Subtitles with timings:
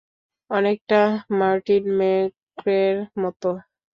[0.49, 0.99] অনেকটা
[1.39, 3.49] মার্টিন মেক্রের মতো।